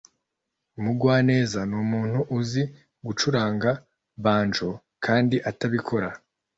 umugwaneza 0.79 1.59
numuntu 1.71 2.19
uzi 2.39 2.63
gucuranga 3.05 3.71
banjo 4.23 4.69
kandi 5.05 5.35
atabikora 5.49 6.07